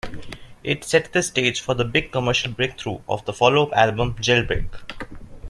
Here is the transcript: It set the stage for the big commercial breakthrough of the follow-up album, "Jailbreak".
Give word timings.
It 0.63 0.83
set 0.83 1.13
the 1.13 1.21
stage 1.21 1.61
for 1.61 1.75
the 1.75 1.85
big 1.85 2.11
commercial 2.11 2.51
breakthrough 2.51 3.01
of 3.07 3.23
the 3.25 3.33
follow-up 3.33 3.71
album, 3.73 4.15
"Jailbreak". 4.15 4.71